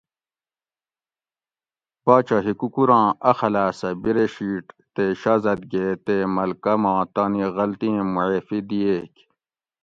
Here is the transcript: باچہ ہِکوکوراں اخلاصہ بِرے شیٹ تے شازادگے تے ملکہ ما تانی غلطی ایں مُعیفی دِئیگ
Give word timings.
باچہ 2.03 2.37
ہِکوکوراں 2.45 3.07
اخلاصہ 3.31 3.89
بِرے 4.01 4.25
شیٹ 4.35 4.65
تے 4.93 5.05
شازادگے 5.21 5.87
تے 6.05 6.15
ملکہ 6.35 6.73
ما 6.81 6.93
تانی 7.13 7.43
غلطی 7.55 7.89
ایں 7.95 8.07
مُعیفی 8.13 8.59
دِئیگ 8.69 9.13